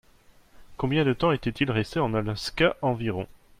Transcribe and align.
Combien 0.77 1.05
de 1.05 1.13
temps 1.13 1.31
était-il 1.31 1.69
resté 1.69 1.99
en 1.99 2.15
Alaska 2.15 2.75
environ? 2.81 3.27